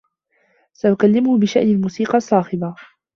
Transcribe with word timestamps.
سأكلّمه 0.73 1.37
بشأن 1.39 1.61
الموسيقى 1.71 2.17
الصّاخبة. 2.17 2.75